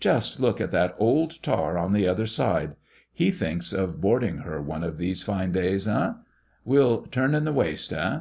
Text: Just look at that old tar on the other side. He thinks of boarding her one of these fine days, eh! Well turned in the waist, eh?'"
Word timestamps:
Just 0.00 0.40
look 0.40 0.60
at 0.60 0.72
that 0.72 0.96
old 0.98 1.40
tar 1.40 1.78
on 1.78 1.92
the 1.92 2.08
other 2.08 2.26
side. 2.26 2.74
He 3.12 3.30
thinks 3.30 3.72
of 3.72 4.00
boarding 4.00 4.38
her 4.38 4.60
one 4.60 4.82
of 4.82 4.98
these 4.98 5.22
fine 5.22 5.52
days, 5.52 5.86
eh! 5.86 6.14
Well 6.64 7.02
turned 7.02 7.36
in 7.36 7.44
the 7.44 7.52
waist, 7.52 7.92
eh?'" 7.92 8.18